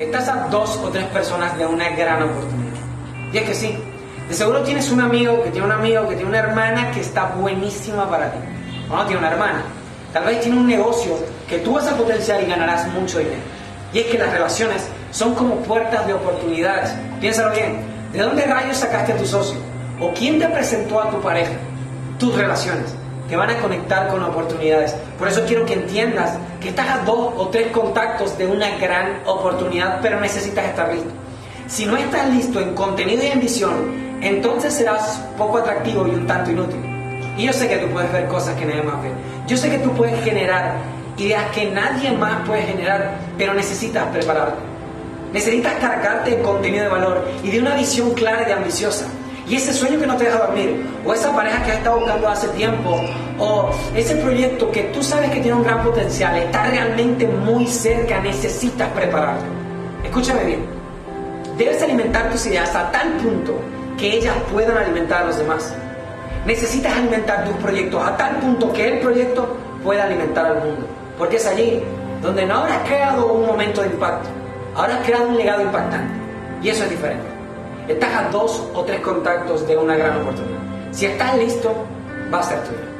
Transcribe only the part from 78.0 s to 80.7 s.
a dos o tres contactos de una gran oportunidad.